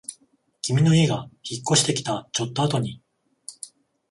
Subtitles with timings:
[0.63, 3.03] 君の家が引っ越してきたちょっとあとに